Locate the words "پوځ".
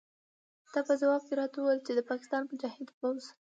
2.97-3.23